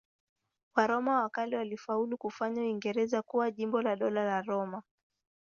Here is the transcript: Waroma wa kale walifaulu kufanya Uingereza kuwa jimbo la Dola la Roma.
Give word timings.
Waroma 0.75 1.19
wa 1.21 1.29
kale 1.29 1.57
walifaulu 1.57 2.17
kufanya 2.17 2.61
Uingereza 2.61 3.21
kuwa 3.21 3.51
jimbo 3.51 3.81
la 3.81 3.95
Dola 3.95 4.25
la 4.25 4.41
Roma. 4.41 4.83